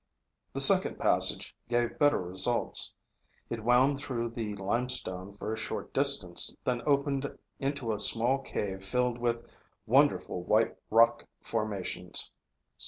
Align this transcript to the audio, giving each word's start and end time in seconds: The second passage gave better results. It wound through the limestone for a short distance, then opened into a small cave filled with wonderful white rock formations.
The 0.53 0.61
second 0.61 0.97
passage 0.97 1.55
gave 1.69 1.99
better 1.99 2.19
results. 2.19 2.91
It 3.51 3.63
wound 3.63 3.99
through 3.99 4.29
the 4.29 4.55
limestone 4.55 5.37
for 5.37 5.53
a 5.53 5.57
short 5.59 5.93
distance, 5.93 6.55
then 6.63 6.81
opened 6.87 7.29
into 7.59 7.93
a 7.93 7.99
small 7.99 8.39
cave 8.39 8.83
filled 8.83 9.19
with 9.19 9.45
wonderful 9.85 10.41
white 10.41 10.75
rock 10.89 11.27
formations. 11.43 12.31